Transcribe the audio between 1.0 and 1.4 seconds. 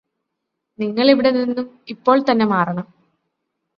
ഇവിടെ